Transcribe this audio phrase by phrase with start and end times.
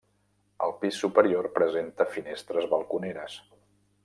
[0.67, 3.41] El pis superior presenta finestres balconeres.